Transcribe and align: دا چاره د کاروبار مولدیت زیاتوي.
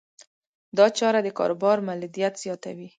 دا 0.77 0.85
چاره 0.97 1.19
د 1.23 1.29
کاروبار 1.39 1.77
مولدیت 1.87 2.33
زیاتوي. 2.43 2.87